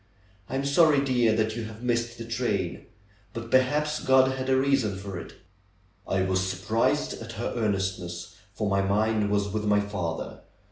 [0.49, 2.87] I am sorry, dear, that you have missed the train.
[3.35, 5.33] But perhaps God had a reason for it."
[6.07, 10.41] I was surprised at her earnestness, for my mind was with my father.